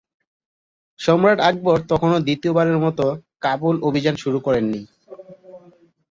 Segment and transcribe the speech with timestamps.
[0.99, 2.99] সম্রাট আকবর তখনও দ্বিতীয়বারের মত
[3.41, 4.81] কাবুল অভিযান শুরু করেন নি।